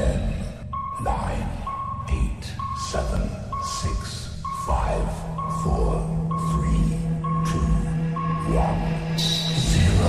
[0.00, 0.16] Ten,
[1.04, 1.46] nine,
[2.08, 2.44] eight,
[2.90, 3.20] seven,
[3.62, 5.04] six, five,
[5.62, 6.00] four,
[6.48, 6.96] three,
[7.44, 7.60] two,
[8.56, 8.80] one,
[9.58, 10.08] zero.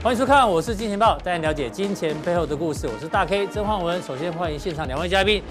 [0.00, 2.86] 欢迎收看，我是金钱豹，带你了解金钱背后的故事。
[2.86, 4.00] 我是大 K 曾焕文。
[4.00, 5.42] 首先欢迎现场两位嘉宾，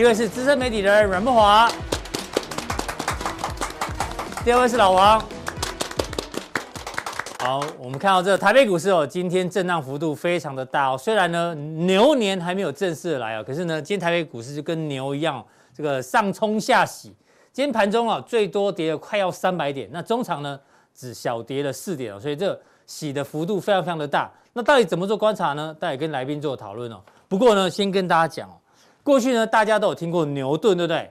[0.00, 1.70] 一位是资深媒体人阮慕驊，
[4.42, 5.22] 第二位是老王。
[7.40, 10.96] 好，我们看到这个台北股市哦，今天震荡幅度非常的大哦。
[10.96, 17.14] 虽然呢牛年还没有正式的来哦，可是呢今天台北股市就跟牛一样，这个上冲下洗。
[17.52, 20.58] 今天盘中啊最多跌了快要三百点，那中场呢
[20.94, 22.58] 只小跌了四点哦，所以这。
[22.86, 25.72] 洗的幅度非常非常的大，那到底怎么做观察呢？
[25.78, 27.00] 待会跟来宾做讨论哦。
[27.28, 28.54] 不过呢，先跟大家讲哦，
[29.02, 31.10] 过去呢大家都有听过牛顿，对不对？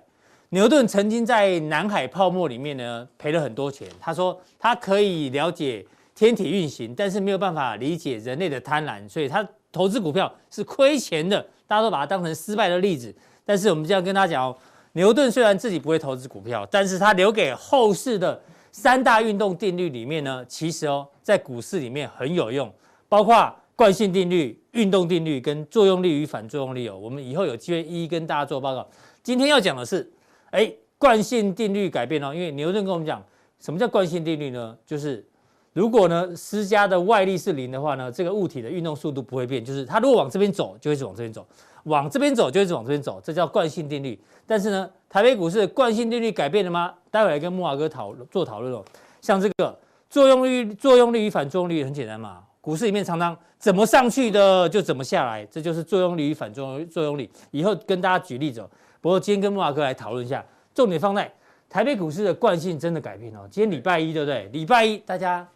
[0.50, 3.88] 牛顿曾经在南海泡沫里面呢赔了很多钱。
[4.00, 11.46] 他说他可以了解天体运行，但是没有办法理解人类的贪婪，所以他投资股票是亏钱的。
[11.68, 13.14] 大家都把它当成失败的例子。
[13.46, 14.58] 但是我们这样跟他讲哦，
[14.94, 18.42] 牛顿虽然自己不会投资股票，但是他留给后世的。
[18.72, 22.72] 三大运动定律里面呢，其实哦，在股市里面很有用，
[23.10, 26.98] 包括惯性定律、运动定律跟作用力与反作用力哦。
[26.98, 28.86] 我们以后有机会一一跟大家做报告。
[29.24, 30.12] 今天要讲的是，
[30.50, 33.24] 哎，惯性定律改变哦，因为牛顿跟我们讲，
[33.58, 34.78] 什么叫惯性定律呢？
[34.86, 35.26] 就是
[35.72, 41.48] 如果呢施加的外力是零的话呢，这个物体的运动速度不会变，就是它如果往这边走，就会是往这边走。
[41.84, 44.20] 往这边走就一直往这边走，这叫惯性定律。
[44.46, 46.94] 但是呢，台北股市的惯性定律改变了吗？
[47.10, 48.84] 待会来跟木华哥讨做讨论哦。
[49.22, 57.30] 像这个作用力、作用力与反作用力很简单嘛，股市里面常常怎么上去的就怎么下来，这就是作用力与反作用作用力。
[57.52, 58.70] 以后跟大家举例子哦。
[59.02, 61.32] 不过今天跟慕驊哥来讨论一下，重点放在
[61.70, 63.48] 台北股市的惯性真的改变哦。
[63.50, 64.50] 今天礼拜一对不对？
[64.52, 65.48] 礼拜一大家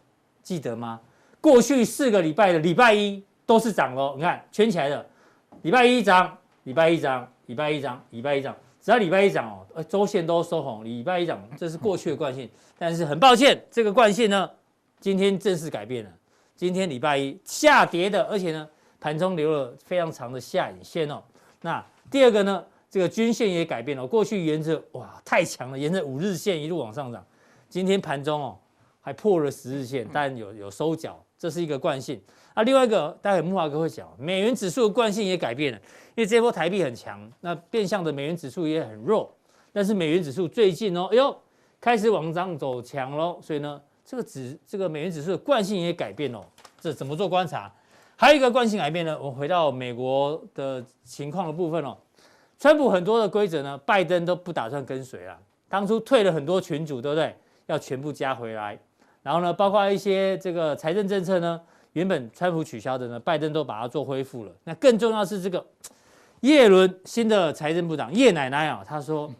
[0.42, 1.00] 记得吗？
[1.40, 4.14] 过去四个礼拜的礼拜一都是涨哦。
[4.16, 5.04] 你看圈起来的。
[5.62, 12.46] 礼拜一涨，礼拜一涨，礼拜一涨，礼拜一涨，只要礼拜一涨哦，呃，周线都收红，礼拜一涨，这是过去的惯性。
[12.78, 14.50] 但是很抱歉，这个惯性呢，
[15.00, 16.10] 今天正式改变了。
[16.56, 18.68] 今天礼拜一下跌的，而且呢，
[19.00, 21.22] 盘中留了非常长的下影线哦。
[21.60, 24.06] 那第二个呢，这个均线也改变了。
[24.06, 27.26] 过去沿着哇太强了，沿着五日线一路往上涨，
[27.68, 28.58] 今天盘中哦
[29.00, 32.20] 还破了十日线，但有有收脚，这是一个惯性。
[32.54, 35.78] 啊，另外一个，待会木华哥会讲，美元指数的惯性也改变了，
[36.14, 39.34] 因为这波台币很强，那变相的美元指数也很弱，
[39.72, 41.36] 但是美元指数最近哦，哎呦，
[41.80, 46.44] 开始往上走强喽，所以呢，这个指这个美元指数的惯性也改变哦，
[46.80, 47.72] 这怎么做观察？
[48.16, 51.96] 还有一个惯性改变呢，我回到美国的情况的部分哦，
[52.58, 55.38] 川普很多的规则呢，拜登都不打算跟随啊，
[55.68, 57.34] 当初退了很多群组，对不对？
[57.66, 58.78] 要全部加回来，
[59.22, 61.60] 然后呢，包括一些这个财政政策呢。
[61.94, 64.50] 原本川普取消的呢，拜登都把它做恢复了。
[64.64, 65.64] 那更重要是这个
[66.40, 69.32] 叶伦新的财政部长叶奶奶啊，他说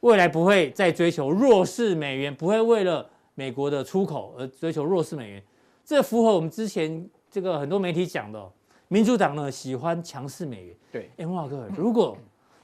[0.00, 5.42] 未来不会再追求弱势美元，不会为了美国的出口而追求弱势美元。
[5.84, 8.52] 这符合我们之前这个很多媒体讲的哦，
[8.88, 10.76] 民主党呢喜欢强势美元。
[10.92, 12.16] 对，哎，慕驊哥，如果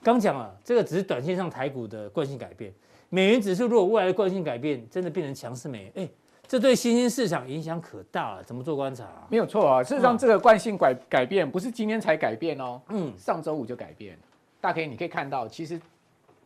[0.03, 2.73] 刚讲了这个只是短线上台股的惯性改变，
[3.09, 6.09] 美元指数如果未来的惯性改变真的变成强势美元，哎。
[6.49, 9.27] 这对新兴市场影响可大了，怎么做观察啊？
[9.29, 14.17] 没有错啊，事实上这个惯性改改变不是今天才改变哦，嗯，上周五就改变。
[14.61, 15.77] 大 K，你可以看到，其实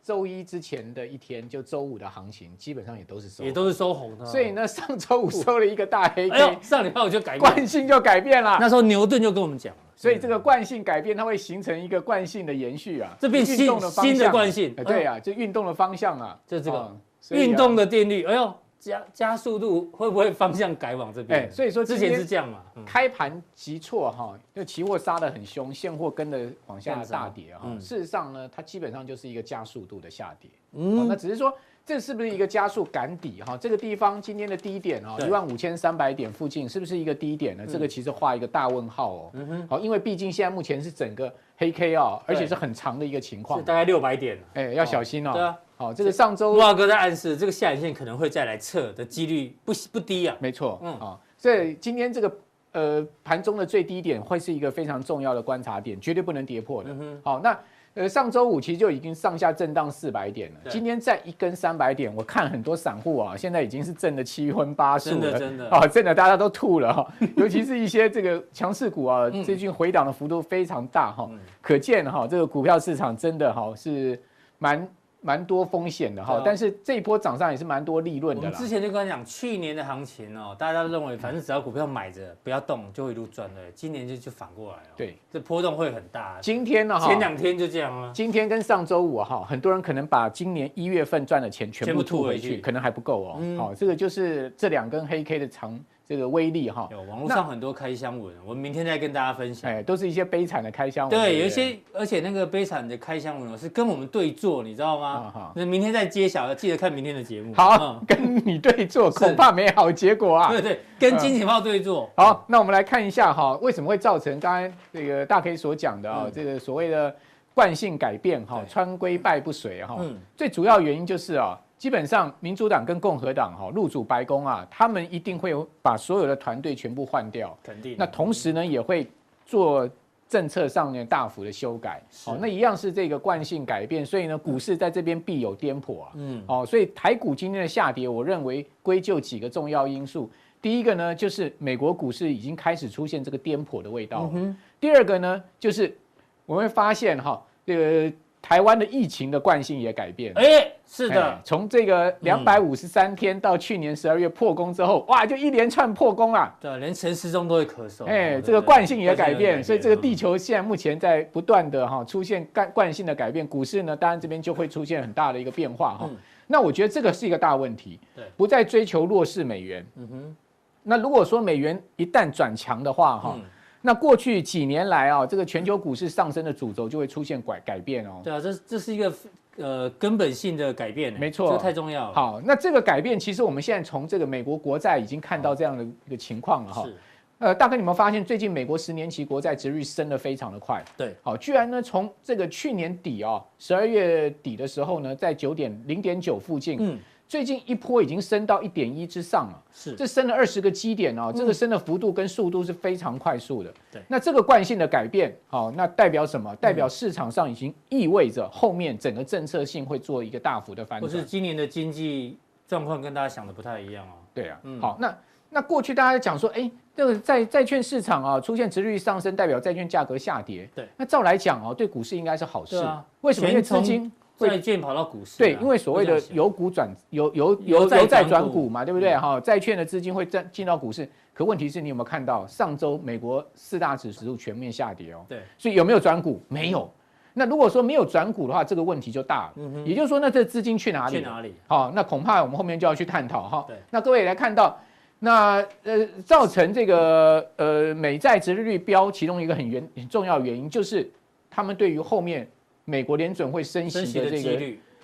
[0.03, 4.25] 周一之前的一天，就周五的行情基本上也都是收，也都是收红的。
[4.25, 8.57] 所以呢，上周五收了一个大黑 K，哎、上礼拜我就改变，惯性就改变了。
[8.59, 16.97] 那时候牛顿就跟我们讲，所以这个惯性改变，它会形成一个惯性的延续啊，这变新的新的惯性，对啊，就运动的方向啊，就这个
[17.29, 18.53] 运动的定律，哎呦。
[18.81, 21.41] 加加速度会不会方向改往这边？
[21.41, 22.63] 哎，所以说之前是这样嘛。
[22.83, 27.69] 开盘急挫哈，就期货杀得很凶，现货跟着往下大跌哈。
[27.79, 30.49] 事实上呢，它基本上就是一个加速度的下跌。
[30.73, 31.53] 嗯，那只是说
[31.85, 33.55] 这是不是一个加速赶底哈？
[33.55, 37.65] 这个地方今天的低点哦，一万五千三百点附近是不是一个低点呢？
[37.67, 39.29] 这个其实画一个大问号哦。
[39.33, 39.67] 嗯哼。
[39.67, 44.39] 好，因为毕竟现在目前是整个黑 K 啊，而且是很长的一个情况，大概六百点。
[44.55, 45.33] 哎，要小心哦。
[45.33, 45.55] 对啊。
[45.81, 50.35] 好，这个上周慕驊哥在暗示，这个下影线可能会再来测的几率不不低啊。
[50.39, 50.93] 没错，嗯。
[50.99, 52.31] 啊，所以今天这个
[52.73, 56.95] 呃盘中的最低点会是一个非常重要的观察点，绝对不能跌破的。
[57.23, 57.57] 好，那
[57.95, 65.69] 呃上周五其实就已经上下震荡四百点了，今天再一根三百点，我看很多散户啊，现在已经是震得七荤八素了，真的真的。
[65.75, 71.27] 啊，震得大家都吐了哈， 尤其是一些这个强势股啊，最近回档的幅度非常大哈，
[71.59, 74.21] 可见哈这个股票市场真的哈是
[74.59, 74.87] 蛮。
[75.21, 78.41] 蛮多风险的哈，啊、但是这一波涨上也是蛮多利润的。
[78.41, 83.61] 我们之前就跟他讲，去年的行情哦，大家都认为反正只要股票买着不要动，就会一路赚的。
[83.75, 86.39] 今年就就反过来了，对，这波动会很大。
[86.41, 88.11] 今天呢，前两天就这样了。
[88.13, 93.39] 今天跟上周五哈，很多人可能把今年一月份赚的钱全部吐回去，可能还不够哦。
[93.57, 95.79] 好，这个就是这两根黑 K 的长。
[96.11, 99.71] 这个威力哈，有网络上很多开箱文，我们明天再跟大家分享。
[99.71, 101.17] 哎，都是一些悲惨的开箱文。
[101.17, 105.31] 对，有一些，而且那个悲惨的开箱文是跟我们对坐，你知道吗？
[105.55, 107.53] 那、嗯、明天再揭晓，记得看明天的节目。
[107.53, 110.49] 好，嗯、跟你对坐，恐怕没好结果啊。
[110.49, 112.11] 对对，跟金钱豹对做。
[112.17, 117.15] 嗯、好，那我们来看一下哈，为什么会造成刚才这个大 K 所讲的啊，嗯、这个所谓的
[117.53, 119.95] 惯性改变哈，川规败不随哈。
[120.01, 120.19] 嗯。
[120.35, 121.57] 最主要原因就是啊。
[121.81, 125.51] 基本上，民主党跟共和党哈入主白宫啊，他们一定会
[125.81, 127.57] 把所有的团队全部换掉。
[127.63, 127.95] 肯定。
[127.97, 129.07] 那同时呢，也会
[129.47, 129.89] 做
[130.29, 131.99] 政策上面大幅的修改。
[132.27, 136.11] 哦，那一样是这个惯性改变，所以呢，股市在这边必有颠簸啊。
[136.13, 136.43] 嗯。
[136.45, 140.29] 哦，所以台股今天的下跌，我认为归咎几个重要因素。
[140.61, 144.31] 第一个呢，就是美国股市已经开始出现这个颠簸的味道。
[144.79, 145.97] 第二个呢，就是
[146.45, 148.15] 我们会发现哈，这个。
[148.41, 166.09] 台湾的疫情的惯性也改变，哎，是的，从这个两百五十三天到去年十二月破功之后，哇，就一连串破功啊，对，连陈时中都会咳嗽，哎，这个惯性也改变，所以这个地球现在目前在不断的哈出现惯惯性的改变，股市呢，当然这边就会出现很大的一个变化哈。
[166.47, 170.35] 那我觉得这个是一个大问题，对，不再追求弱势美元，嗯哼，
[170.83, 173.37] 那如果说美元一旦转强的话哈。
[173.81, 178.21] 那过去几年来啊，这个全球股市上升的主轴就会出现改改变哦。
[178.23, 179.13] 对啊，这这是一个
[179.57, 182.13] 呃根本性的改变，没错，这太重要了。
[182.13, 186.83] 好，那这个改变其实我们现在从这个美国国债已经看到这样的一个情况了哈。
[186.85, 186.95] 是。
[187.39, 190.83] 呃，大哥，你们发现最近美国十年期国债殖率升得非常的快。
[190.95, 191.15] 对。
[191.23, 196.77] 好，居然呢从这个去年底啊，十二月底的时候呢，在九点零点九附近。
[196.79, 196.99] 嗯。
[197.31, 203.73] 最近一波已经升到一点一之上了，是这升了二十个基点哦，这个升的幅度跟速度是非常快速的。
[203.89, 206.53] 对，那这个惯性的改变，好，那代表什么？
[206.57, 211.09] 代表市场上已经意味着后面整个政策性会做一个大幅的反转。
[211.09, 212.37] 不是今年的经济
[212.67, 214.19] 状况跟大家想的不太一样哦。
[214.33, 215.17] 对啊，好，那
[215.51, 220.69] 那过去大家讲说，哎，这个债债券市场啊出现殖利率上升，代表债券价格下跌。
[220.75, 222.75] 对，那照来讲哦，对股市应该是好事。
[223.21, 223.47] 为什么？
[223.47, 224.11] 因为资金。
[224.47, 229.15] 债券跑到股市，对，因为所谓的由股转由由由由债转股嘛，对不对？
[229.15, 235.25] 哈，债券的资金会进进到股市，可问题是你有没有看到上周美国四大指数全面下跌哦？
[235.29, 236.41] 对，所以有没有转股？
[236.47, 236.89] 没有。
[237.33, 239.53] 那如果说没有转股的话，这个问题就大了。
[239.55, 239.85] 嗯哼。
[239.85, 241.17] 也就是说，那这资金去哪里？
[241.17, 241.53] 去哪里？
[241.67, 243.65] 好，那恐怕我们后面就要去探讨哈。
[243.67, 243.77] 对。
[243.89, 244.77] 那各位来看到，
[245.19, 251.09] 那呃，造成这个呃美债殖利率飙，其中一个很原很重要的原因就是
[251.49, 252.47] 他们对于后面。
[252.85, 254.61] 美国联准会升息的这个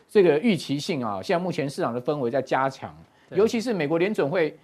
[0.08, 2.96] 这个预期性啊，现在目前市场的氛围在加强，
[3.32, 4.58] 尤其是美国联准会，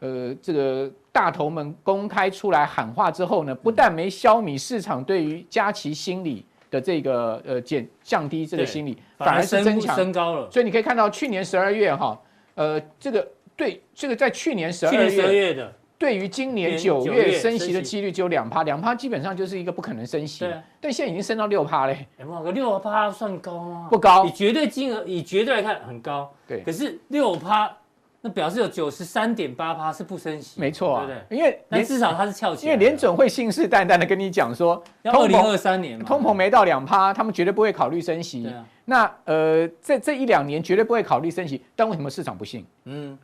[0.00, 10.50] 呃，这个大头们公开出来喊话之后呢，不但没消弭市场对于加息心理的这个呃减降低这个心理，反而是增强升高了。
[10.50, 12.20] 所以你可以看到去年十二月哈，
[12.54, 15.72] 呃，这个对这个在去年十二月的。
[15.98, 20.44] 对于今年九月升息的几率只有两趴，两趴基本上就是一个不可能升息。
[20.44, 22.06] 对，但现在已经升到六趴嘞。
[22.18, 23.88] 哎，莫哥，六趴算高吗？
[23.90, 26.30] 不高，以绝对金额，以绝对来看很高。
[26.46, 27.74] 对，可是六趴，
[28.20, 30.60] 那表示有九十三点八趴是不升息。
[30.60, 31.38] 没错啊，对不对？
[31.38, 32.66] 因为连至少它是翘起。
[32.66, 38.52] 因为联准会信誓旦旦的跟你讲说，要二零二三年通膨没到两趴，他们绝对不会考虑升息。
[38.84, 42.66] 那呃，这这一两年绝对不会考虑升息，但为什么市场不信？
[42.84, 43.16] 嗯。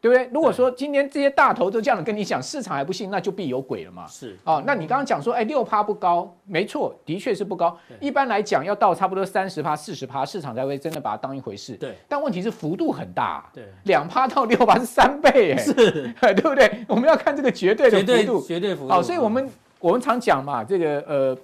[0.00, 0.28] 对不对？
[0.32, 4.06] 如果说今天这些大头都这样的跟你讲，市场还不信，那就必有鬼了嘛。
[4.06, 7.76] 是啊、哦，那你刚刚讲说，哎，六趴不高，没错，的确是不高。
[8.00, 11.74] 一般来讲，要到差不多三十趴、四十趴，市场才会真的把它当一回事。
[11.74, 11.94] 对。
[12.08, 13.44] 但问题是幅度很大。
[13.52, 13.64] 对。
[13.84, 15.74] 两趴到六趴是三倍，哎，是，
[16.18, 16.84] 对不对？
[16.88, 18.88] 我们要看这个绝对的幅度，绝对幅度。
[18.88, 21.38] 好，所以我们我们常讲嘛，这个呃，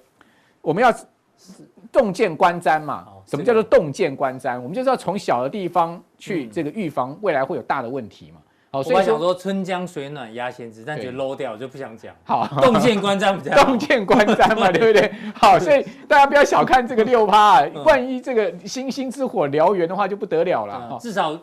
[0.61, 0.91] 我们要
[1.91, 3.07] 洞见观瞻嘛。
[3.27, 4.55] 什么叫做洞见观瞻？
[4.59, 8.41] 我们就是要从小的地方去这个预防未来会有大的问题嘛。
[8.77, 12.13] 好，所以想说春江水暖鸭先知，但觉得 low 掉，我就不想讲。
[12.23, 13.63] 好，洞见观瞻比较好。
[13.63, 15.11] 洞见观瞻嘛， 对不对？
[15.33, 20.95] 好，所以大家不要小看这个六趴， 万一这个星星之火燎原的话，就不得了了。
[21.01, 21.35] 至少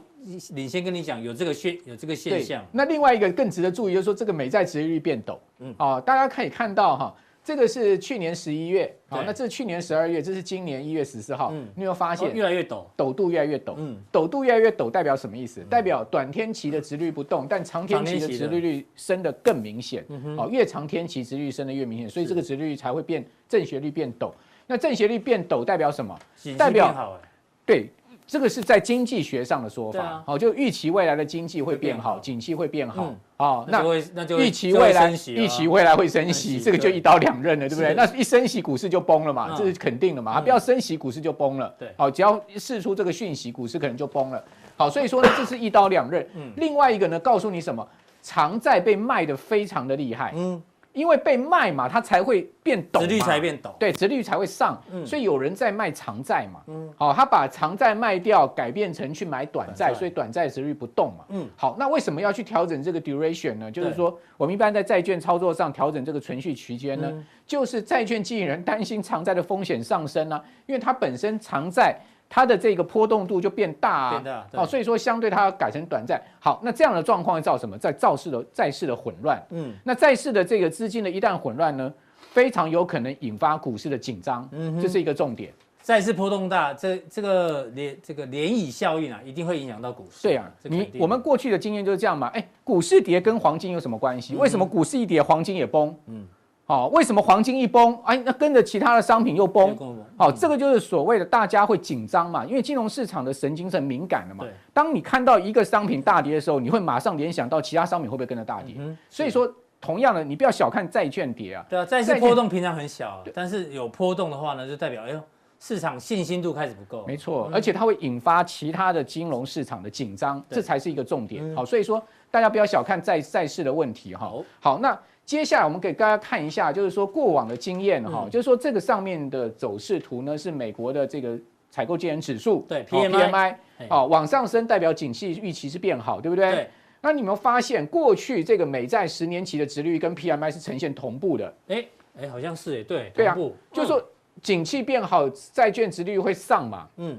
[0.51, 2.65] 领先跟你讲，有这个现有这个现象。
[2.71, 5.37] 那另外一个更值得注意，就是说这个美债殖利率变陡。
[5.59, 7.15] 嗯，啊，大家可以看到哈。
[7.45, 11.51] 这个是去年十一月，好，那这是去年十二月，这是今年一月十四号。
[11.53, 13.75] 嗯，你有发现越来越陡，陡度越来越陡。
[13.77, 15.61] 嗯，陡度越来越陡，代表什么意思？
[15.69, 20.03] 代表短天期的殖率不动，但长天期的殖率率升得更明显。
[20.35, 24.33] 好，越长天期殖率升得越明显，所以这个殖利率才会变正斜率变陡。
[24.67, 26.19] 那正斜率变陡代表什么？
[26.57, 27.21] 代表
[27.67, 27.91] 对
[28.27, 33.83] 这个是在经济学上的说法，啊、好，就预期未来的经济会变好，景气会变好，哦、嗯，那
[34.15, 37.95] 那就预期未来预期未来会升息，这个就一刀两刃了，对不对？
[37.95, 44.43] 那一升息，股市就崩了嘛，嗯、这是肯定的嘛，它不要升息，股市就崩了，对，好，只要释出这个讯息，股市可能就崩了，
[44.77, 46.27] 好，所以说呢， 这是一刀两刃。
[46.35, 47.87] 嗯，另外一个呢，告诉你什么？
[48.23, 50.63] 长债被卖的非常的厉害，嗯。
[50.95, 63.71] 因为被卖嘛，它才会变陡，殖率才变陡，对，殖率才会上，嗯，所以有人在卖长债嘛，嗯，好，他把长债卖掉，改变成去买短债，所以短债殖率不动嘛，嗯，好，那为什么要去调整这个 duration 呢？
[63.71, 67.13] 就是说，我们一般在债券操作上调整这个存续区间呢，
[67.45, 71.99] 就是债券经纪人担心长债的风险上升呢，因为它本身长债。
[72.29, 76.21] 它的这个波动度就变大啊，哦，所以说相对它要改成短债。
[76.41, 77.79] 好，那这样的状况会造什么？
[77.79, 79.41] 在造势的债市的混乱。
[79.51, 81.93] 嗯，那债市的这个资金的一旦混乱呢，
[82.33, 84.49] 非常有可能引发股市的紧张。
[84.53, 85.53] 嗯，这是一个重点。
[85.83, 90.23] 债市波动大，这这个涟这个涟漪效应啊，一定会影响到股市。
[90.23, 92.29] 对啊，你我们过去的经验就是这样嘛。
[92.29, 94.35] 哎，股市跌跟黄金有什么关系？
[94.35, 95.95] 为什么股市一跌，黄金也崩？
[96.07, 96.27] 嗯。
[96.67, 99.77] 好，为什么黄金一崩，哎，那跟着其他的商品又崩？
[100.17, 104.47] 好，这个就是所谓的大家会紧张嘛，因为金融市场的神经是很敏感的嘛。
[104.73, 108.77] 当你看到一个商品大跌的时候，你会马上联想到其他商品会不会跟着大跌？
[109.11, 109.47] 所以说，
[109.79, 111.67] 同样的，你不要小看债券跌啊。
[111.69, 115.21] 对啊，债市波动平常很小，但是有波动的话呢，就代表哎呦，
[115.61, 117.05] 市场信心度开始不够。
[117.07, 121.55] 没错，而且它会引发其他的金融市场的紧张，这才是一个重点。
[121.55, 124.33] 好，所以说大家不要小看债债市的问题哈。
[124.61, 124.99] 好，那。
[125.25, 131.39] 接下来我们给大家看一下，就是说过往的经验哈，就是说这个上面的走势图呢是美国的这个
[131.71, 133.57] 采购经理指数，对 PMI，
[133.89, 136.51] 哦往上升代表景气预期是变好，对不对？
[136.51, 136.71] 对。
[137.01, 141.55] 那你有没有发现过去这个美债十年期的殖利率跟 PMI 是呈现同步的？
[141.69, 141.85] 哎
[142.19, 143.37] 哎，好像是哎，对，对啊，
[143.73, 144.03] 就是说
[144.43, 147.19] 景气变好，债券殖利率会上嘛，嗯，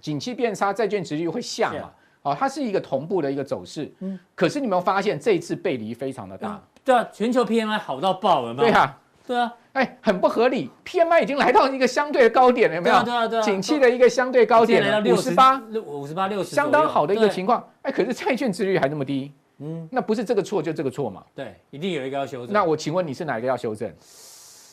[0.00, 4.18] 景气变差，债券殖利率会下嘛，哦，它是一个同步的一个走势，嗯。
[4.34, 6.62] 可是你有没有发现这一次背离非常的大？
[6.86, 13.02] 对啊，全球 PMI 好到爆了嘛，对啊，对啊，哎，很不合理，PMI 已经来到一个相对的高点了，有没有？
[13.02, 17.68] 对啊，对啊，景气的一个相对高点，五十八，五十八六十，相当好的一个情况。
[17.82, 21.24] 哎，可是债券殖利率还那么低，嗯，那不是这个错就这个错嘛？
[21.34, 22.52] 对，一定有一个要修正。
[22.52, 23.92] 那我请问你是哪一个要修正？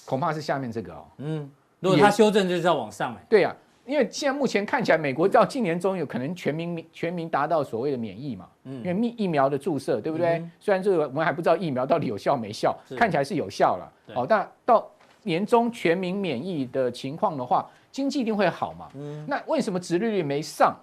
[0.06, 1.06] 恐怕是下面这个哦。
[1.18, 3.26] 嗯，如果它修正就是要往上哎。
[3.28, 3.56] 对呀。
[3.86, 10.40] 因为现在目前看起来，美国到今年中有可能全民全民达到所谓的免疫嘛，嗯，因为疫疫苗的注射，对不对？
[10.40, 14.90] 嗯、虽然这个我们还不知道疫苗到底有效没效，看起来是有效了，好，但到
[15.24, 20.76] 年中全民免疫的情况的话，经济一定会好嘛，嗯，那为什么殖利率没上？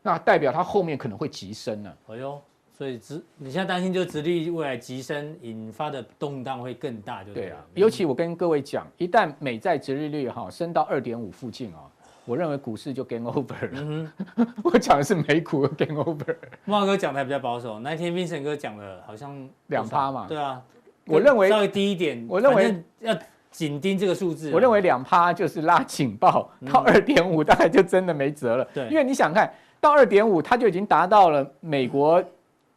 [0.00, 1.92] 那代表它后面可能会急升呢？
[2.08, 2.40] 哎呦，
[2.76, 7.56] 所以殖你现在担心就是殖利率未来急升引发的动荡会更大，就对啊。
[7.74, 11.90] 尤其我跟各位讲，一旦美债殖利率哈升到二点五附近啊。
[12.24, 13.70] 我认为股市就 game over 了。
[13.72, 14.12] 嗯、
[14.64, 16.36] 我讲的是美股 game over。
[16.64, 20.26] 茂哥讲的还比较保守，那天 Vincent 哥讲的好像两趴嘛。
[20.28, 20.62] 对啊，
[21.06, 22.24] 我认为稍微低一点。
[22.28, 23.16] 我认为要
[23.50, 24.50] 紧盯这个数字。
[24.52, 28.66] 我认为两趴就是拉警报，到二点五大概就真的没辙了。
[28.74, 32.22] 对，因为你想看到二点五，它就已经达到了美国。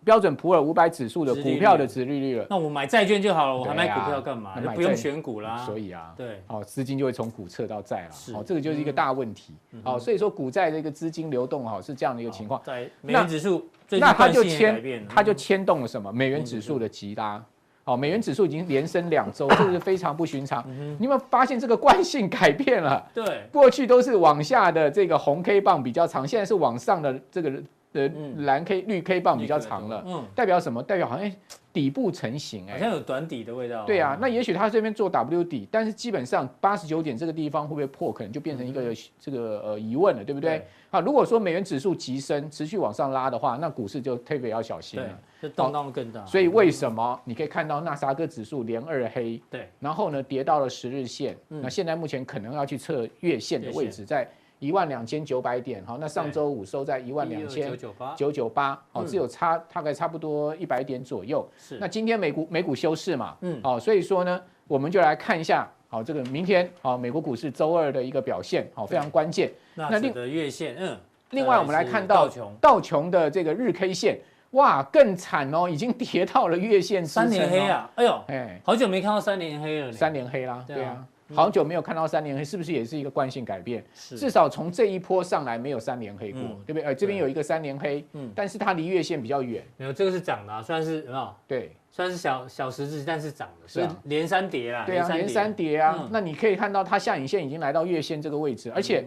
[0.07, 4.53] 标准普尔五百指数的股票的值利率了，那我买债券就好了，我还买股票干嘛？
[4.73, 5.57] 不用选股啦。
[5.65, 9.53] 所以啊，对，好，资金就会从股撤到债了，好，这个就是一个大问题。
[9.83, 12.61] 好，所以说股债的一个资金流动哈是这样的一个情况。
[12.63, 16.09] 在美元指数，那它就牵，它就牵动了什么？
[16.13, 17.43] 美元指数的急拉。
[17.83, 20.63] 好，美元指数已经连升两周，这是非常不寻常。
[20.97, 23.05] 你有没有发现这个惯性改变了？
[23.13, 27.51] 对，过去都是往下的这个红 K 棒比较长，现在是往上的这个。
[27.97, 28.11] 的
[28.43, 30.83] 蓝 K 绿 K 棒比较长了，嗯，代表什么？
[30.83, 31.31] 代表好像
[31.73, 33.83] 底部成型，哎，好像有短底的味道。
[33.85, 40.65] 对啊，那也许他这边做 W 底，但是基本上八十九点这个地方会不会破，可能就变成一个这个呃疑问了，对不对？
[40.89, 46.25] 好，如果说美元指数急升，持续往上拉的话，那股市就特别要小心了，就动荡更大。
[46.25, 49.41] 所以为什么你可以看到纳斯达克指数连二黑？
[49.49, 54.27] 对，然后呢跌到了十日线，那现在目前可能要去测月线的位置在。
[54.59, 57.71] 一万两千九百点，好，那上周五收在一万两千
[58.15, 61.47] 九九八，好，只有差大概差不多一百点左右。
[61.57, 69.51] 是，那今天美股美股休市嘛，嗯，好，所以说呢，我们就来看一下，好，这个明天，好，美国股市周二的一个表现，好，非常关键。
[69.75, 70.97] 那另的月线，嗯，
[71.29, 72.27] 另外我们来看到
[72.59, 73.11] 道琼。
[73.11, 74.19] 的这个日 K 线，
[74.51, 81.05] 哇，更惨哦，已经跌到了月线三连黑啊，哎呦，哎，好久没看到三连黑了，三连黑啦，对啊。
[81.33, 83.83] 好久没有看到三连黑，是不是也是一个惯性改变？
[83.93, 86.83] 是，至少从这一波上来没有三连黑过，嗯、对不对？
[86.83, 89.63] 呃，这边有一个三连黑，嗯，但是它离月线比较远。
[89.77, 95.95] 没有，这个是涨的、啊，算是啊，对，算是小小十字，但是涨的，是连三跌啊，对啊，连三跌啊。
[95.99, 99.05] 嗯、那你可以看到它下影线已经来到月线这个位置，而且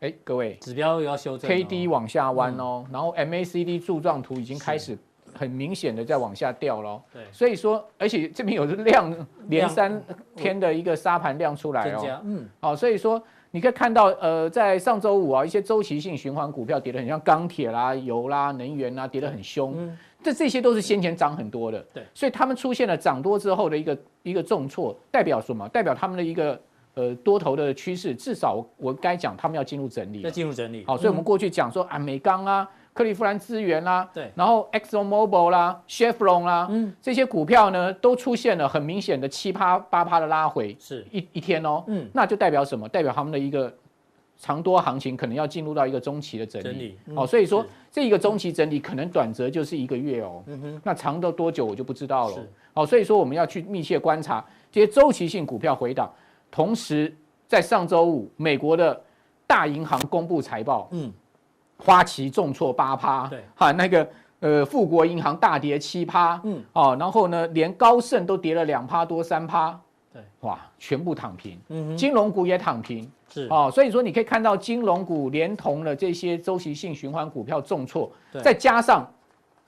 [0.00, 4.96] 哎，各位指标又要修正，K D 往下弯哦，然后 M A C D 柱状图已经开始
[5.40, 7.00] 很明显的在往下掉喽。
[7.10, 10.02] 对，所以说，而且这边有量连三
[10.36, 12.20] 天的一个沙盘量出来哦。
[12.24, 13.20] 嗯，好，所以说
[13.50, 19.74] 你可以看到，呃，在上周五啊，一些周期性循环股票跌得很像钢铁啦、油啦、能源啦，跌得很凶。
[19.78, 21.82] 嗯，这这些都是先前涨很多的。
[21.94, 25.66] 对，所以他们出现了涨多之后的一个一个重挫，代表什么？
[25.70, 26.60] 代表他们的一个。
[26.94, 30.22] 呃，多头的趋势，至少我该讲，他们要进入整理。
[30.22, 30.84] 要进入整理。
[30.84, 42.88] 好，所以我们过去讲说啊，美钢啊，克利夫兰资源啦，对，然后 Exxon Mobil 啦，Chevron 啦，嗯，这些股票呢，都出现了很明显的七趴八趴的拉回，是一一天哦，嗯，那就代表什么？
[42.88, 43.72] 代表他们的一个
[44.36, 46.64] 长多行情可能要进入到一个中期的整理。
[46.64, 46.98] 整理。
[47.14, 52.36] 好，所以说这一个中期整理可能短则就是一个月哦，嗯哼，那长的多久我就不知道了。
[52.72, 56.12] 好，所以说我们要去密切观察这些周期性股票回档。
[56.50, 57.16] 同时，
[57.46, 59.00] 在上周五，美国的
[59.46, 61.12] 大银行公布财报，嗯，
[61.84, 64.08] 花旗重挫八趴，对，哈，那个
[64.40, 69.78] 呃，富国银行大跌七趴，嗯，哦，然后呢，连高盛都跌了两趴多三趴，
[70.12, 79.06] 对，哇，全部躺平，嗯哼，金融股也躺平，是，哦，所以说你可以看到金融股连同了这些周期性循环股票重挫，对，再加上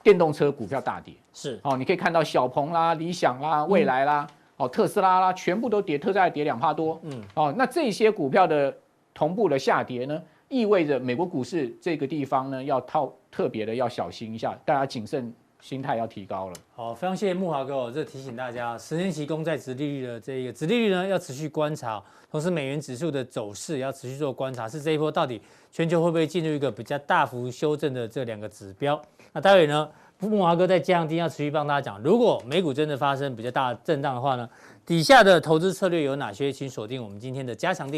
[0.02, 4.26] 电动车股票大跌，是，哦，你可以看到小鹏啦、理想啦、蔚来啦。
[4.28, 4.36] 嗯。
[4.58, 7.00] 哦，特斯拉啦，全部都跌，特斯拉跌两趴多。
[7.02, 8.72] 嗯，哦，那这些股票的
[9.12, 15.32] 同步的下跌呢，意味着美国股市这个地方呢，要套特别的要小心一下，大家谨慎
[15.62, 16.54] 心态要提高了。
[16.74, 25.40] 好，非常谢谢木华哥，我这提醒大家，十年期公债殖利率的这个殖利率呢，要持续观察，同时美元指数的走势要持续做观察，是这一波到底
[25.70, 29.00] 全球会不会进入一个比较大幅修正的这两个指标？
[29.32, 29.88] 那待会呢？
[30.18, 32.00] 木华哥在降低，要持续帮大家讲。
[32.02, 34.46] 如果美股真的发生比较大的震荡的话呢，
[34.84, 36.52] 底下的投资策略有哪些？
[36.52, 37.90] 请锁定我们今天的加强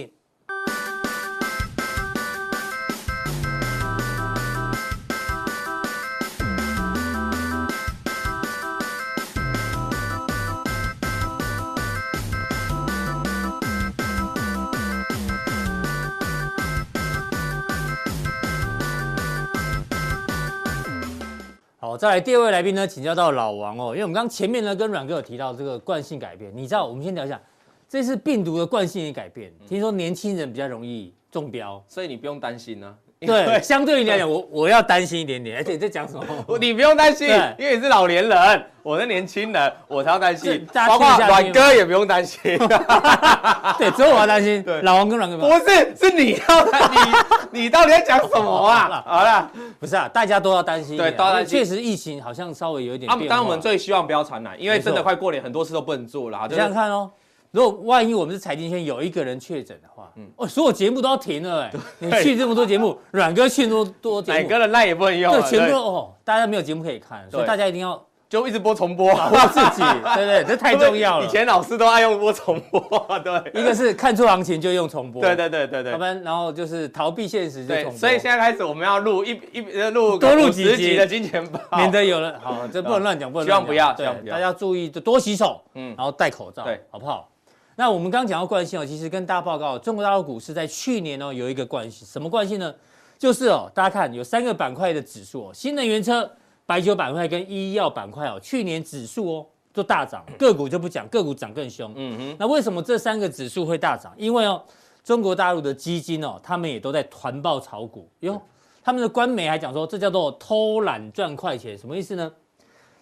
[21.85, 21.99] 好。
[21.99, 27.39] 再来第二位来宾呢，请教到老王哦，因为我们刚前面呢跟阮哥有提到这个惯性改变，你知道我们先聊一下，
[27.87, 35.57] 这次病毒的惯性的改变，听说年轻人比较容易中标，所以你不用担心呢、对，相对于你来讲，我我要担心一点点。
[35.59, 36.59] 而且你在讲什么？
[36.59, 40.67] 你不用担心，因为你是老年人，我是年轻人，我才要担心。
[40.73, 42.41] 包括阮哥也不用担心。
[43.79, 44.63] 对，只有我要担心。
[44.65, 47.13] 对，老王跟阮哥不是，是你要担心。
[47.51, 49.03] 你到底在讲什么啊？
[49.07, 50.97] 好了，不是啊，大家都要担心。
[50.97, 51.59] 对，都要担心。
[51.59, 53.11] 确实，疫情好像稍微有一点。
[53.11, 56.47] 啊当然我们最希望不要传染，因为真的快过年，很多事都不能做了。
[56.49, 57.11] 你想想看哦。
[57.55, 61.73] 如果万一我们是财经圈有一个人确诊的话，嗯，哦，所有节目都要停了哎。
[62.01, 69.83] 你去这么多节目， 阮哥去那么多节目，哪个的赖也不能用，对，全部哦，大家没有节目可以看，所以大家一定要就一直播重播，保护自己，
[70.17, 71.27] 对对，这太重要了。
[71.27, 72.81] 以前老师都爱用播重播，
[73.23, 77.93] 对，一个是看出行情就用重播，对对对对对，要不然然后就是逃避现实就重播。
[77.93, 79.61] 所以现在开始我们要录一一
[79.93, 80.97] 录多录几集。
[80.97, 87.29] 的金钱豹，免得有人好，这不能乱讲，不能乱讲，希望不要，对，大家注意就多洗手，嗯，然后戴口罩，对，好不好？
[87.77, 92.73] 那我们刚刚讲到惯性哦，其实跟大家报告，中国大陆股市在去年哦有一个惯性，什么惯性呢？
[93.19, 96.31] 就是哦，大家看有三个板块的指数哦，新能源车、
[96.67, 101.93] 白酒板块跟医药板块哦，去年指数哦都大涨，个股就不讲，个股涨更凶。
[101.97, 102.37] 嗯哼。
[102.39, 104.15] 那为什么这三个指数会大涨？
[104.17, 104.63] 因为哦，
[105.03, 108.41] 中国大陆的基金哦，他们也都在团报炒股哟，
[108.85, 112.31] 他们的官媒还讲说，这叫做偷懒赚快钱，什么意思呢？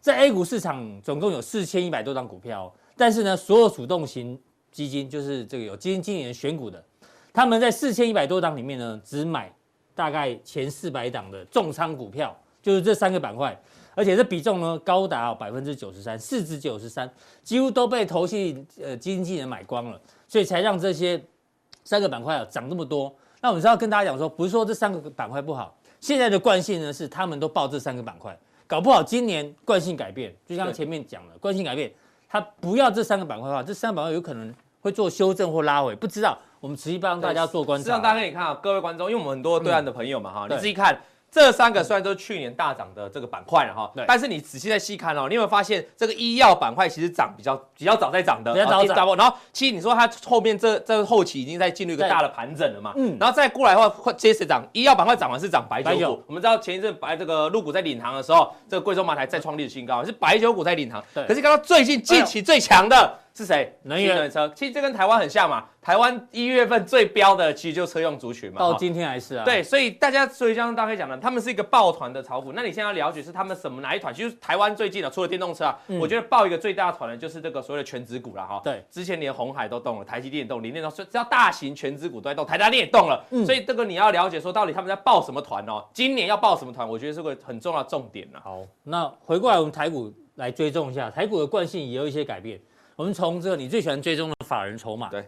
[0.00, 4.38] 在 A 股市场总共有四千一百多张股票，但是呢，所有主动型
[4.72, 6.82] 基金就是这个有基金经理人选股的，
[7.32, 9.54] 他们在四千一百多档里面呢，只买
[9.94, 13.56] 大概前四百档的重仓股票，就是这三个板块，
[13.94, 17.08] 而且这比重呢高达百分之九十三，市值九十三，
[17.42, 21.22] 几乎都被投信呃基金经理人买光了，所以才让这些
[21.84, 23.14] 三个板块啊涨这么多。
[23.42, 28.34] 那我们是要跟大家讲说，不是说这三个板块不好，现在的惯性呢是他们都报这三个板块，
[28.66, 31.92] 搞不好今年惯性改变，就像前面讲的惯性改变。
[32.28, 36.36] 他不要这三个板块的话，这三个板块有可能会做修正或拉回，不知道。
[36.60, 37.82] 我们持续帮大家做观察。
[37.82, 41.00] 实际上，大家可以看啊，各位观众，因为我们很多对岸的朋友嘛，哈、嗯，你自己看。
[41.34, 49.16] 这三个虽然都是去年大涨的这个板块了哈，但是你仔细再细看哦，你有没有发现这个医药板块其实涨比较比较早在涨的，比较早涨。
[49.16, 55.98] 然后其实你说它后面这这后期已经在进入一个大的盘整了嘛，嗯，然后再过来的话会接着涨，医药板块涨完是涨白酒股。
[56.00, 61.02] 酒我们知道前一阵白这个陆股在领航的时候，这个贵州茅台再创历史新高，是白酒股在领航。
[61.14, 63.74] 可是刚刚最近近期最强的是谁？
[63.84, 65.64] 能源新能源车，其实这跟台湾很像嘛。
[65.80, 69.44] 台湾一月份最标的其实就车用族群嘛，到今天还是啊。
[69.44, 72.52] 对，所以大家所以像大概讲的，他们是一个抱团的炒股。
[72.52, 74.14] 那你现在要了解是他们什么哪一团？
[74.14, 78.60] 其实台湾最近的除了电动车啊，嗯、我觉得抱一个最大团的就是这个所谓的权值股了哈。
[78.62, 83.24] 对，之前连红海都动了，台积电也动，联电动，只要大型权值股都在动，台达电也动了。
[83.30, 85.84] 嗯、所以这个你要了解说到底他们在抱什么团哦？
[85.92, 86.88] 今年要抱什么团？
[86.88, 88.40] 我觉得是个很重要的重点了。
[88.44, 92.60] 好，那回过来我们台股来追踪一下，台股的惯性也有一些改变。
[92.96, 95.24] 我们从这个你最喜欢追踪的法人筹码，对。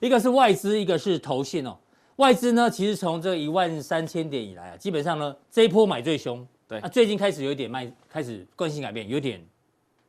[0.00, 1.76] 一个是外资，一个是投信哦。
[2.16, 6.46] 外资呢，其实从这一万三千点以来啊，基本上呢这一波买最凶。
[6.68, 9.42] 对，那最近开始有一点卖，开始惯性改变，有点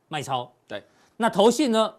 [0.08, 0.50] 卖超。
[0.68, 0.82] 对，
[1.16, 1.94] 那投信呢，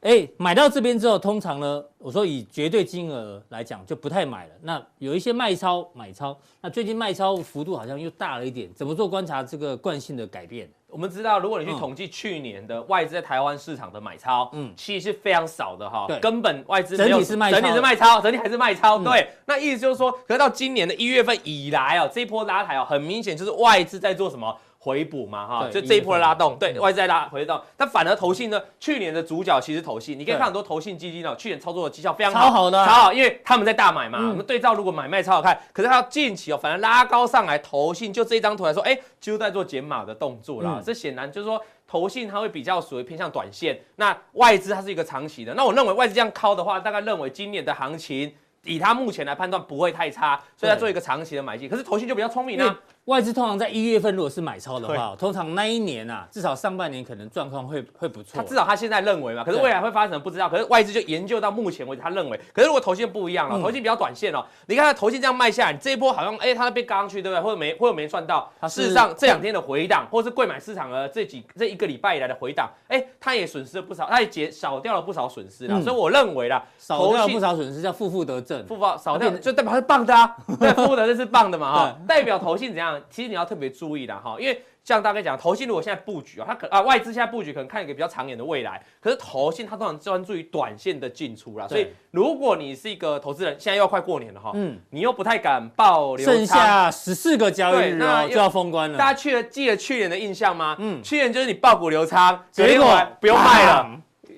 [0.00, 4.54] 哎，买到这边之后，通常呢，我说以绝对金额来讲，就不太买了。
[4.62, 8.72] 那有一些卖超买超，那最近卖超幅度好像又大了一点。
[8.74, 10.70] 怎么做观察这个惯性的改变？
[10.90, 19.28] 我们知道，如果你去统计去年的外资在台湾市场的买超，嗯，其实是非常少的哈，根本外资整体是卖，整体是卖超，整体还是卖超，对。
[19.46, 24.56] 那意思就是说，可是到今年的一月份以来哦，这一波拉抬哦，很明显就是外资在做什么？
[24.82, 48.32] 回补嘛，哈，就这一波的拉动，对，外资在拉回动，但反而投信呢，去年的主角其实投信，你可以看很多投信基金哦，去年操作的绩效非常好，超好的，超好，因为他们在大买嘛，我们对照如果买卖超好看，可是它近期哦，反而拉高上来，投信就这一张图来说，哎，就在做减码的动作啦，这显然就是说投信它会比较属于偏向短线，那外资它是一个长期的，那我认为外资这样靠的话，大概认为今年的行情
[48.64, 52.78] 以它目前来判断不会太差，所以它做一个长期的买进，可是投信就比较聪明啊。
[53.10, 58.36] 外资通常在一月份如果是买超的话，通常那一年啊，至少上半年可能状况会会不错。
[58.36, 60.48] 他至少他现在认为嘛，可是未来会发生什么不知道。
[60.48, 62.40] 可是外资就研究到目前为止，他认为。
[62.52, 64.44] 可是如果投信不一样了，投信比较短线哦。
[64.66, 67.42] 你看他投信这样卖下来，你这一波好像哎，他被刚去对不对？
[67.42, 68.48] 或者没或者没赚到。
[68.68, 75.80] 事实上这两天的回档，或是贵买市场的这几这一个礼拜以来的回档，哎，他也损失了不少，他也减少掉了不少损失啦。
[75.80, 80.36] 所以我认为啦，少掉不少损失叫负负得正，负负少掉就代表是棒的啊。
[80.60, 81.98] 对，负负得正是棒的嘛哈。
[82.06, 82.99] 代表投信怎样？
[83.08, 83.70] 其实你要特别。
[83.70, 98.98] 注意的哈，因为像大概讲，投信如果现在布局啊，它可啊外资现在布局可能看一个比较长远的未来，可是投信它通常专注于短线的进出啦，所以如果你是一个投资人，现在又要快过年了哈，嗯，你又不太敢抱留，剩下十四个交易日那就要封关了。
[98.98, 100.76] 大家去了记得去年的印象吗？
[100.78, 102.86] 嗯，去年就是你爆股流仓，结果
[103.20, 103.88] 不用卖了，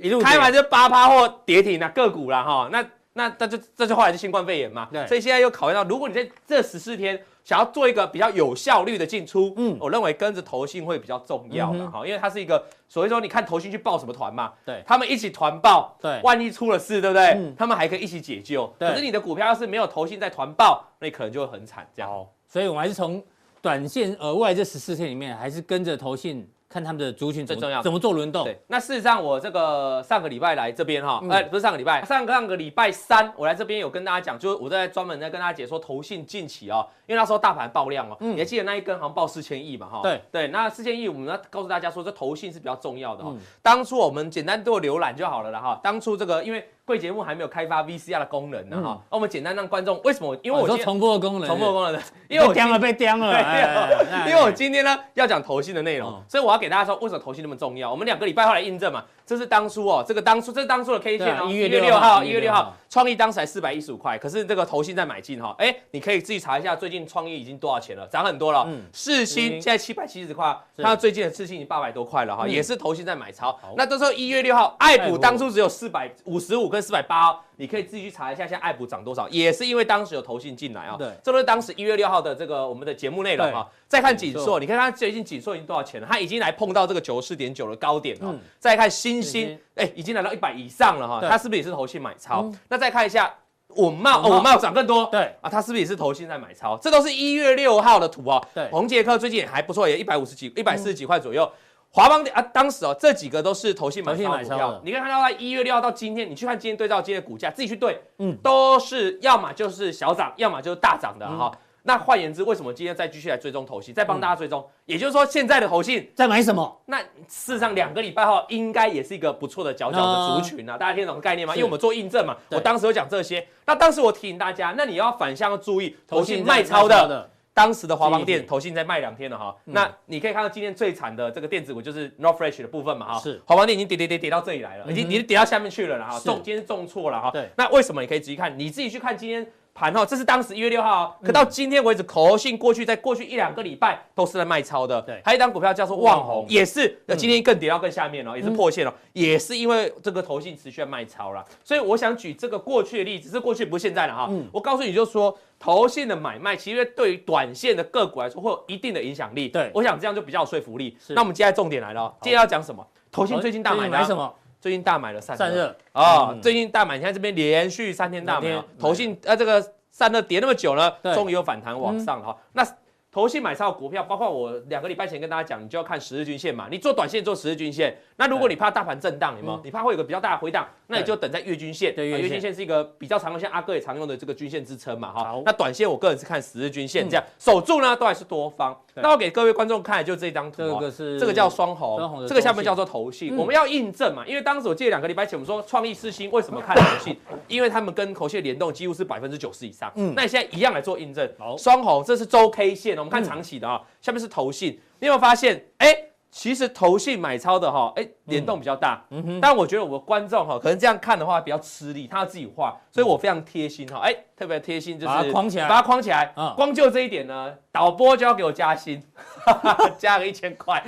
[0.03, 7.23] 一路开完就八趴或跌停啊个股了哈，那那那就这就后来就新冠肺炎嘛，对，所以现在又考虑到，如果你在这十四天。
[7.45, 17.53] 想要做一个比较有效率的进出，嗯，我认为跟着投信会比较重要的哈，因为它是一个所以说你看投信去报什么团嘛，对，他们一起团报，对，万一出了事，对不对？
[17.59, 18.73] 他们还可以一起解救。
[18.79, 22.09] 可是你的股票要是没有投信在团报，那你可能就会很惨这样。
[22.47, 23.21] 所以我们还是从
[23.61, 26.49] 短线额外这十四天里面，还是跟着投信。
[26.73, 28.45] 看他们的族群最重要，怎么做轮动？
[28.45, 40.01] 对，那事实上我这个上个礼拜来这边哈，哎，不是上个礼拜，上个上个礼拜三我来这边有跟大家讲，就是我在专门在跟大家解说投信近期哦，因为那时候大盘爆量哦，你还记得那一根好像爆四千亿嘛哈？
[40.03, 43.35] 对对，那四千亿我们要告诉大家说，这投信是比较重要的哈。
[43.61, 46.67] 当初我们简单做浏览就好了了哈，当初这个因为。
[46.85, 50.37] 贵节目还没有开发 VCR 的功能呢哈，那我们简单让观众为什么？
[50.43, 57.89] 因为我说重复的功能，重复的功能的，因为我颠了被颠了，因为我今天呢要讲投信的内容，所以我要给大家说为什么投信那么重要。
[57.89, 68.67] 我们两个礼拜后来印证嘛，这是当初哦，这个当初这是当初的 K 线哦，一月六号，一月六号，创意当时才四百一十五块，可是这个投信在买进哈，哎，你可以自己查一下最近创意已经多少钱了，涨很多了。
[68.69, 73.59] 嗯，四新现在七百七十块，它最近的世新已经八百多块了哈，也是投信在买超。
[73.79, 77.41] 那这时候一月六号，爱普当初只有四百五十五跟四百八。
[77.57, 80.97] 你可以自己去查一下，现在爱普涨多少，也是因为当时有投信进来啊。
[80.99, 83.67] 对，这都是当时一月六号的这个我们的节目内容啊。
[83.87, 86.07] 再看锦硕，你看它最近锦硕已经多少钱了？
[86.11, 88.35] 它已经来碰到这个九十四点九的高点了。
[88.59, 91.21] 再看新兴，哎，已经来到一百以上了哈。
[91.21, 92.51] 它是不是也是投信买超？
[92.69, 93.33] 那再看一下
[93.77, 95.07] 稳懋，稳懋涨更多。
[95.13, 96.77] 对啊，它是不是也是投信在买超？
[96.79, 98.43] 这都是一月六号的图啊。
[98.55, 101.51] 对，红杰克最近也还不错，也一百五十几、一百四十几块左右。
[101.95, 104.81] 华邦电啊，当时哦，这几个都是投信买超股票。
[104.83, 111.53] 你可以看到，在一月六号到今天，你去看今天对照今天的股价，自己去对，嗯，都是要么就是小涨，要么就是大涨的哈。
[111.83, 114.67] 那换言之，为什么今天再继续来追踪投信，再帮大家追踪？
[114.87, 116.81] 也就是说，现在的投信在买什么？
[116.87, 120.79] 那事实上，两个礼拜后应该也是一个不错的佼佼的族群啊。
[120.79, 121.55] 大家听懂概念吗？
[121.55, 123.47] 因为我们做印证嘛，我当时有讲这些。
[123.67, 127.29] 那当时我提醒大家，那你要反向注意投信卖超的。
[127.55, 133.41] 当时的华邦电投信在卖两天了哈，那你可以看到今天最惨的这个电子股就是 North Fresh 的部分嘛哈，是。
[133.45, 145.01] 华邦电已经跌跌跌跌到这里来了，已经跌跌到下面去了了哈，重今天重挫了哈，对，那为什么你可以仔细看，你自己去看今天盘哦，这是当时一月六号，可到今天为止，投信过去在过去一两个礼拜都是在卖超的。
[145.03, 151.45] 对，还有一档股票叫做旺宏，也是，那今天更跌到更下面了，也是破线了，也是因为这个投信持续在卖超了。
[151.65, 154.31] 所以我想举这个过去的例子，是过去不是现在了哈。
[154.53, 159.49] 我告诉你，就是说投信的买卖，其实对于短线的个股来说，会有一定的影响力。
[159.49, 160.97] 对，我想这样就比较有说服力。
[161.09, 162.87] 那我们接下来重点来了，接下来要讲什么？
[163.11, 164.35] 投信最近大买买什么？
[164.63, 165.77] 最近大买了散热。
[165.93, 169.63] 啊，最近大买，你看这边连续三天大买，投信呃这个。
[169.95, 172.35] 散热跌那么久呢，终于有反弹往上了哈。
[172.55, 172.67] 那
[173.13, 176.67] 投信买超股票，包括我两个礼拜前跟大家讲，你就要看十日均线嘛。
[176.71, 179.61] 你做短线做十日均线，那如果你怕大盘震荡，有没有？
[179.63, 181.95] 你怕会有个比较大的回档，那你就等在月均线。
[181.95, 185.43] 对，月均线是一个比较常用，像阿哥也常用的这个均线支撑嘛哈。
[185.45, 188.75] 那短线我个人是看十日均线，这样守住呢都还是多方。
[188.95, 193.37] 那我给各位观众看的就这张图，这个是这个叫双红，这个下面叫做投信。
[193.37, 197.15] 我们要印证嘛，因为当时我记得两个礼拜前我们说创意四星为什么看投信，
[197.47, 199.93] 因为他们跟投信联动几乎是百分之九十以上。
[199.97, 201.31] 嗯，那你现在一样来做印证。
[201.59, 203.83] 双红这是周 K 线，我们看长期的啊。
[204.01, 205.69] 下面是投信，你有没有发现？
[205.79, 205.95] 哎，
[206.31, 209.05] 其实投信买超的哈，哎，联动比较大。
[209.11, 209.41] 嗯哼。
[209.41, 216.33] 但我觉得我们观众哈，可能这样看的话比较吃力，他要自己画，所以我非常贴心哈，哎，特别贴心，就是把它框起来，把它框起来。
[216.37, 216.53] 嗯。
[216.57, 219.01] 光就这一点呢，导播就要给我加薪，
[219.97, 220.83] 加个一千块。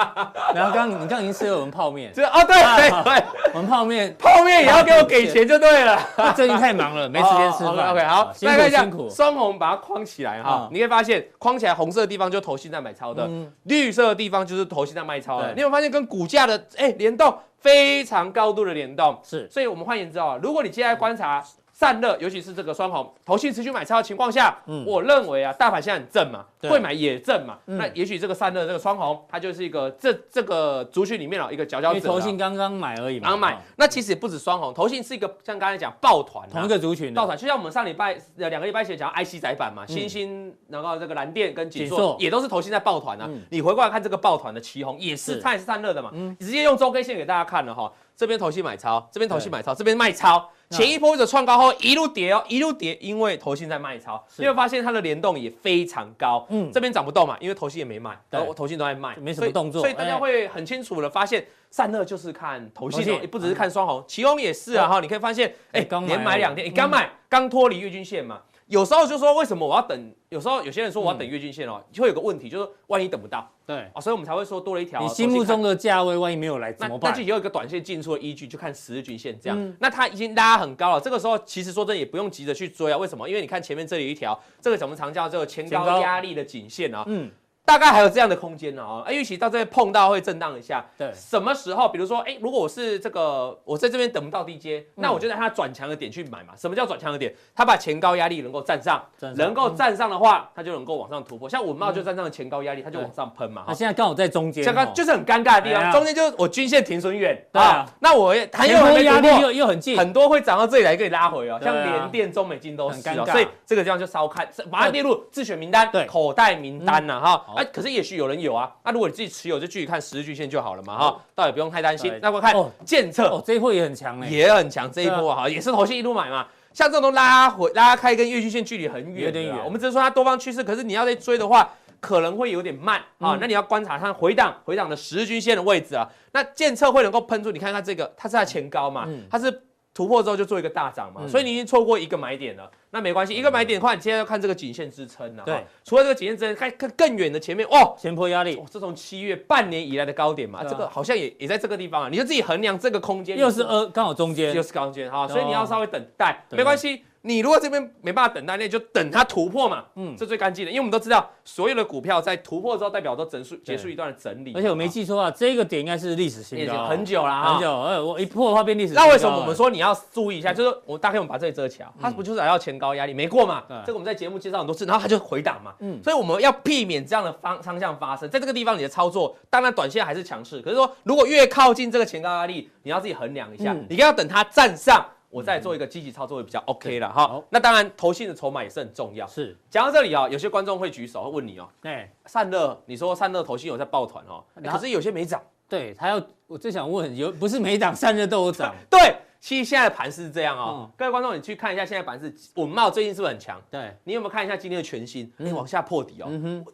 [0.54, 2.12] 然后刚刚你刚刚已经吃了我们泡面。
[2.14, 5.98] 这哦，对对对，我们泡面，泡面也要给我给钱就对了。
[6.36, 7.90] 最近太忙了， 没时间吃饭。
[7.92, 13.26] OK，好，大家看一下，双红把它框起来哈，你会发现框起来红色的地方就投信在买超的，
[13.62, 15.54] 绿色的地方就是投信在卖超的。
[15.54, 19.18] 你有没有发现跟股价的哎联动非常高度的联动？
[19.24, 21.42] 是，所以我们换言之啊，如果你接下来观察。
[21.78, 32.00] 散热，尤其是这个双红，投信持续买超的情况下，嗯，我认为啊，大盘现在很正嘛，会买也正嘛，那也许这个散热这个双红，它就是一个这这个族群里面啊一个佼佼者。
[32.00, 43.30] 投信刚刚买而已嘛，刚买，那其实也不止双红，投信是一个像刚才讲抱团，同一个族群抱团，就像我们上礼拜呃两个礼拜前讲 IC 载板嘛，星星，然后这个蓝电跟景硕也都是投信在抱团啊。
[43.50, 46.10] 你回过来看这个抱团的旗红也是，它也是散热的嘛，
[46.40, 50.50] 直接用周 K 线给大家看了哈，这边投信买超，这边投信买超，这边卖超。
[50.70, 56.46] 前一波者创高后一路跌哦，一路跌，因为投信在卖超，你会发现它的联动也非常高。
[56.50, 65.00] 嗯，这边涨不动嘛，因为投信也没卖，然后投信都在卖，没什么动作，所以大家会很清楚的发现，散热就是看投信，也不只是看双红，奇红也是啊哈。
[65.00, 68.40] 你可以发现，哎，连买两天，你刚买，刚脱离月均线嘛。
[68.68, 70.14] 有时候就说为什么我要等？
[70.28, 75.00] 有时候有些人说我要等月均线哦，就会有个问题，就是万一等不到，对啊，所以我们才会说多了一条。
[75.00, 77.10] 你心目中的价位万一没有来怎么办？
[77.10, 79.74] 那就有一个短线进出的依据，就看十日均线这样。
[79.80, 82.98] 那它已经拉很高了，这个时候其实说真的也不用急着去追啊。
[82.98, 83.26] 为什么？
[83.26, 87.04] 因为你看前面这里一条，这个我们常叫这个前高压力的颈线啊。
[87.06, 87.30] 嗯。
[87.68, 90.82] 大概还有这样的空间呢啊，预期到这边碰到会震荡一下。
[90.96, 91.86] 对，什么时候？
[91.86, 96.54] 比如说，哎，如果我是这个，我在这边等不到低阶，那我就在它转强的点去买嘛。
[96.56, 97.30] 什么叫转强的点？
[97.54, 99.04] 它把前高压力能够站上，
[99.36, 101.46] 能够站上的话，它就能够往上突破。
[101.46, 103.64] 像稳懋就站上了前高压力，它就往上喷嘛。
[103.66, 107.84] 它现在刚好在中间，刚刚就是很尴尬的地方，中间就是我均线停损远啊。
[108.00, 111.60] 那我还有压力又又很近，很多会涨到这里来给你拉回哦。
[111.62, 113.32] 像联电、中美金都是，很尴尬。
[113.32, 117.44] 所以这个地方就稍看，把它列入自选名单、口袋名单呐哈。
[117.58, 118.38] 哎，可是也许有人。
[118.38, 122.16] 有啊，那如果你自己持有，就继续看十日均线就好了嘛，哈，倒也不用太担心。
[122.22, 126.46] 那我看建测，哦，这一波也很强哎，也很强，这一波哈，也是头先一路买嘛。
[126.72, 129.56] 像这种都拉回拉开，跟月均线距离很远，有点远。
[129.64, 131.68] 我们只是说它多方趋势，可是你要再追的话，
[131.98, 133.36] 可能会有点慢啊。
[133.40, 136.08] 那你要观察它回档回档的十日均线的位置啊。
[136.30, 139.62] 那建测会能够喷出，你看它这个，它是在前高嘛，它是。
[139.98, 145.42] 突破之后就做一个大涨嘛，所以你已经错过一个买点了，那没关系，一个买点的话，你现在要看这个颈线支撑了。
[145.44, 157.02] 对，除了这个颈线支撑，看看更远的前面，哦，前坡压力，哦这从七月半年以来的高点嘛，这个好像也也在这个地方啊，你就自己衡量这个空间，又是呃刚好中间，又是中间哈，所以你要稍微等待，没关系。
[157.22, 159.84] 你如果这边没办法等待，那就等它突破嘛。
[159.96, 164.52] 嗯，这最干净的，因为我们都知道，所有的股票在突破之后，代表都整数结束一段的整理。
[164.54, 167.70] 而且我没记错啊，这个点应该是历史新高，很久了，很久。
[167.70, 168.94] 呃，我一破的话变历史。
[168.94, 170.52] 那为什么我们说你要注意一下？
[170.52, 173.64] 就是我大概我们把这里遮起来，它不就是来到前高压力没过嘛？
[173.84, 175.74] 这个我们在节目介绍很多次，然后它就回档嘛。
[175.80, 178.28] 嗯，所以我们要避免这样的方方向发生。
[178.30, 185.04] 在这个地方你的操作，当然短线还是强势，可是说如果越靠近这个前高压力，你要自己衡量一下，你要等它站上。
[185.30, 187.42] 我再做一个积极操作会比较 OK 了哈。
[187.50, 189.26] 那当然，投信的筹码也是很重要。
[189.26, 195.42] 是，讲到这里啊，有些观众会举手会问你哦，哎，散热，你说散热投信有在抱团哦，可是有些没涨。
[195.68, 198.74] 对他要，我最想问，有不是没涨散热都有涨？
[198.88, 203.60] 对，其实现在的盘势是这样哦，嗯、各位观众，你去看一下现在盘势，稳茂最近是不是很强？
[203.70, 205.32] 对，你有没有看一下今天的全新？
[205.36, 206.28] 你、嗯、往下破底哦，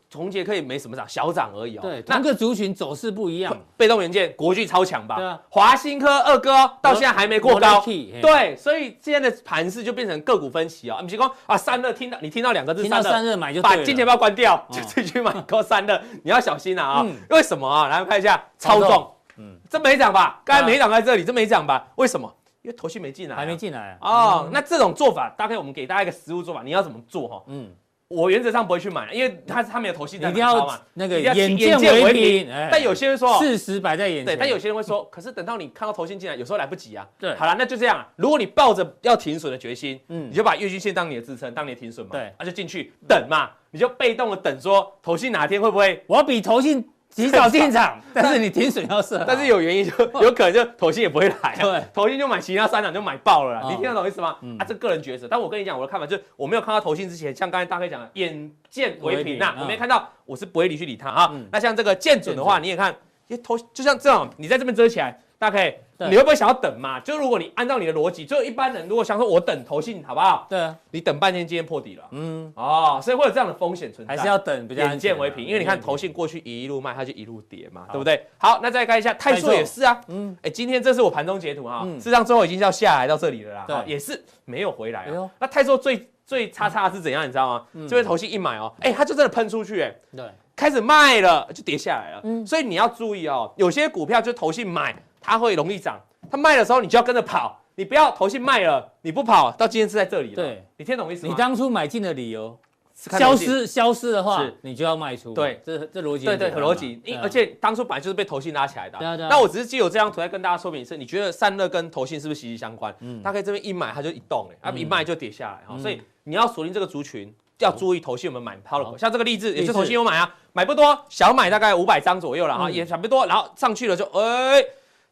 [0.08, 1.82] 重杰可以没什么涨，小涨而已哦。
[1.82, 5.16] 对，那个族群走势不一样，被动元件国巨超强吧？
[5.16, 10.98] 对啊，华新科二哥到现在还没过高，对，所以现在的盘势就变成个股分歧哦。
[11.02, 17.06] 你比如说啊，三热听到你听到两个字，听到散热买就把金钱包关掉，就自己去买高散热，你要小心了啊！
[17.28, 17.88] 为什么啊？
[17.88, 19.10] 来看一下超重。
[19.36, 20.40] 嗯，这没涨吧？
[20.44, 21.88] 刚才没涨在这里，这没涨吧？
[21.96, 22.32] 为什么？
[22.64, 24.48] 因为投信没进来，还没进来哦。
[24.50, 27.42] 那这种做法，大概我们给大家一个实务做法，你要怎么做哈？
[27.48, 27.70] 嗯，
[28.08, 32.48] 我原则上不会去买，因为他他没有投信在买，一定要那个眼见为凭。
[32.70, 37.06] 但有些人说事实摆在眼前，对，但有些人会说， 可是等到你看到投信进来，有时候来不及啊。
[37.18, 38.02] 对，好了，那就这样。
[38.16, 42.12] 如果你抱着要停损的决心，嗯，你就把月均线当你的支撑，当你的停损嘛。
[42.12, 46.02] 对，那就进去等嘛，你就被动的等，说投信哪天会不会？
[46.06, 46.88] 我要比投信。
[47.14, 54.36] 及早进场， 但是你停损要设，但是有原因，就 有可能就投信也不会来，对，投信就买其他三档就买爆了啦，你听得懂意思吗？
[54.58, 61.32] 啊，这个人抉择，但我跟你讲我的看法就是，我没有看到投信之前，像刚才大黑讲的，眼见为凭呐，我没看到，我是不会理去理他啊。
[61.52, 62.92] 那像这个见准的话，你也看，
[63.28, 65.16] 也投就像这样，你在这边遮起来。
[65.44, 65.74] 大家可以，
[66.10, 66.98] 你会不会想要等嘛？
[67.00, 70.46] 就如果你按照你的逻辑，就一般人如果想说我等投信，好不好？
[70.48, 70.58] 对。
[70.58, 78.26] 啊，你等半天，今天破底了，嗯，哦，所以会有这样的风险存在，还是要等比较眼见为凭，因为你看投信过去一路卖，它就一路跌嘛，对不对？
[78.38, 85.30] 好，那再看一下泰硕也是啊，嗯，哎，今天这是我盘中截图哈，事实上最后已经要下来到这里了啦，对，也是没有回来啊。
[85.38, 87.66] 那泰硕最最差差是怎样，你知道吗？
[87.86, 90.24] 这边投信一买哦，哎，它就真的喷出去，哎，对，
[90.56, 94.94] 开始卖了就跌下来了，嗯，所以你要注意哦，有些股票就投信买。
[95.24, 95.98] 它会容易涨，
[96.30, 100.34] 它卖的时候你就要跟着跑，你不要投信卖了你不跑，到今天是在这里了。
[100.34, 101.32] 对，你听懂意思吗？
[101.32, 102.58] 你当初买进的理由
[102.94, 105.32] 消失消失的话，你就要卖出。
[105.32, 107.00] 对，这这逻辑对对，逻辑。
[107.04, 108.98] 因而且当初本来就是被投信拉起来的。
[108.98, 109.28] 对对。
[109.28, 112.94] 那我只是借由这张图来跟大家说明一次，你觉得散热跟投信是不是息息相关？
[113.00, 113.22] 嗯。
[113.22, 118.96] 大概这边一买它就一动哎，啊一卖就跌下来哈，所以你要锁定这个族群，要注意投信有没有买抛了。
[118.96, 124.64] 像这个例子也是投信有买啊，买不多，小买大概五百张左右了哈，也差不多，然后上去了就哎。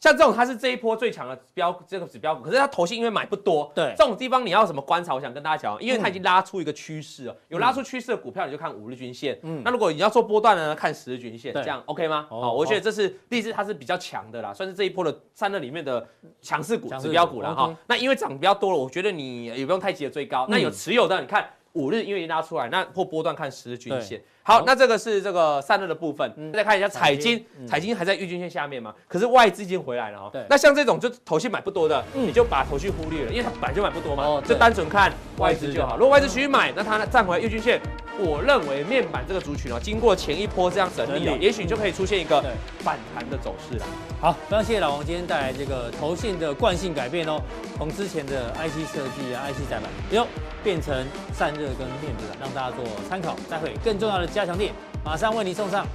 [0.03, 5.15] 像这种它是这一波最强的标这个指标股，可是它投信因为买不多，对这种地方你要什么观察？
[5.15, 12.27] 我想跟大家讲，因为它已经拉出一个趋势了，有拉出趋势的股票你就看五日均线，嗯，那如果你要做波段的呢，看十日均线，这样 OK 吗？
[12.29, 16.05] 好，我觉得这是例子，它是比较强的啦，算是这一波的散热里面的
[16.41, 17.73] 强势股、指标股了哈。
[17.87, 20.49] 那因为涨比较多了，我觉得你也不用太急着追高。
[20.49, 24.23] 那有持有的，你看五日因为拉出来，那破波段看十日均线。
[24.43, 28.93] 好，那这个是这个散热的部分，再看一下彩金，彩金还在月均线下面嘛？
[29.07, 30.31] 可是外资已经回来了哦。
[30.33, 30.45] 对。
[30.51, 35.97] 那像这种就头信买不多的，你就把头绪忽略了，因为它本来就买不多嘛，就单纯看外资就好。
[35.97, 37.81] 如果外资继续买，那它站回来月均线，
[38.19, 42.43] 我认为面板这个族群哦，经过前一波这样整理，也许就可以出现一个
[42.81, 43.87] 反弹的走势了。
[44.21, 47.41] 好，非常谢谢老王今天带来这个投信的惯性改变哦，
[47.79, 50.27] 从之前的 IC 设计啊、IC 载板，哟，
[50.63, 50.95] 变成
[51.33, 53.37] 散热跟面板，让大家做参考。
[53.49, 54.27] 待会更重要的。
[54.27, 54.73] 加强点，
[55.05, 55.87] 马上为您送上。